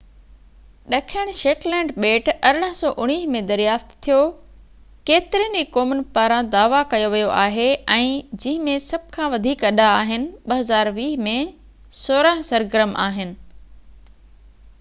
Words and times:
ڏکڻ 0.91 1.31
sheet 1.39 1.65
land 1.71 1.91
ٻيٽ، 2.05 2.29
1819 2.51 3.25
۾ 3.35 3.41
دريافت 3.51 3.91
ٿيو، 4.07 4.17
ڪيترين 5.09 5.57
ئي 5.59 5.67
قومن 5.75 6.01
پاران 6.15 6.49
دعويٰ 6.55 6.81
ڪيو 6.95 7.11
ويو 7.17 7.29
آهي 7.41 7.67
۽ 7.99 8.09
جنهن 8.45 8.65
۾ 8.69 8.77
سڀ 8.89 9.03
کان 9.17 9.31
وڌيڪ 9.35 9.65
اڏا 9.71 9.89
آهن، 10.01 10.25
2020 10.55 11.09
۾ 11.29 11.35
سورهن 12.05 12.45
سرگرم 12.51 12.97
آهن 13.09 13.35